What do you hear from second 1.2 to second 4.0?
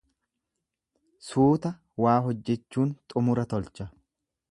Suuta waa hojjechuun xumura tolcha.